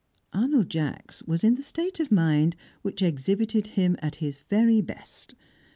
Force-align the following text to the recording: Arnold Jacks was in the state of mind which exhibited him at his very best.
Arnold 0.33 0.71
Jacks 0.71 1.21
was 1.27 1.43
in 1.43 1.53
the 1.53 1.61
state 1.61 1.99
of 1.99 2.11
mind 2.11 2.55
which 2.81 3.03
exhibited 3.03 3.67
him 3.77 3.95
at 4.01 4.15
his 4.15 4.39
very 4.49 4.81
best. 4.81 5.35